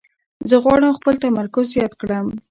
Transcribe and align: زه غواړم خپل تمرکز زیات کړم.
زه 0.49 0.55
غواړم 0.63 0.97
خپل 0.99 1.15
تمرکز 1.23 1.65
زیات 1.75 1.93
کړم. 2.01 2.25